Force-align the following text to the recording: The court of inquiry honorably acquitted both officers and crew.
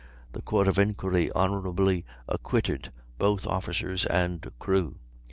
The 0.31 0.41
court 0.41 0.67
of 0.67 0.79
inquiry 0.79 1.29
honorably 1.33 2.05
acquitted 2.27 2.91
both 3.19 3.45
officers 3.45 4.03
and 4.07 4.51
crew. 4.57 4.97